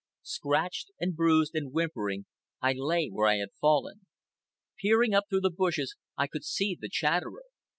Scratched 0.23 0.89
and 0.99 1.15
bruised 1.15 1.53
and 1.53 1.71
whimpering, 1.71 2.25
I 2.59 2.73
lay 2.73 3.09
where 3.09 3.27
I 3.27 3.35
had 3.35 3.53
fallen. 3.61 4.07
Peering 4.81 5.13
up 5.13 5.25
through 5.29 5.41
the 5.41 5.51
bushes, 5.51 5.95
I 6.17 6.25
could 6.25 6.43
see 6.43 6.73
the 6.73 6.89
Chatterer. 6.89 7.43